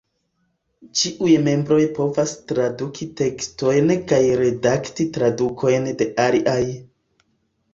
Ĉiuj 1.01 1.33
membroj 1.47 1.81
povas 1.97 2.33
traduki 2.51 3.07
tekstojn 3.21 3.93
kaj 4.13 4.21
redakti 4.41 5.07
tradukojn 5.19 5.87
de 6.01 6.09
aliaj. 6.25 6.61